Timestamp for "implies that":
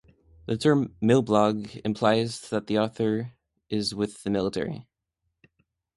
1.85-2.65